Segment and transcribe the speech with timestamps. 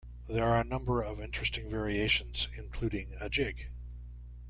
[0.27, 3.69] There are a number of interesting variations, including a jig.